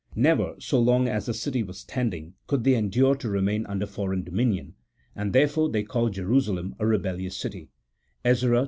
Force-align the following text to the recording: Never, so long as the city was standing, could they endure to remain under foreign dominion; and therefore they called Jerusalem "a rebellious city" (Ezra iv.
Never, 0.15 0.55
so 0.57 0.79
long 0.79 1.07
as 1.07 1.27
the 1.27 1.33
city 1.35 1.61
was 1.61 1.77
standing, 1.81 2.33
could 2.47 2.63
they 2.63 2.73
endure 2.73 3.13
to 3.13 3.29
remain 3.29 3.67
under 3.67 3.85
foreign 3.85 4.23
dominion; 4.23 4.73
and 5.15 5.31
therefore 5.31 5.69
they 5.69 5.83
called 5.83 6.13
Jerusalem 6.15 6.73
"a 6.79 6.87
rebellious 6.87 7.37
city" 7.37 7.69
(Ezra 8.25 8.57
iv. 8.57 8.59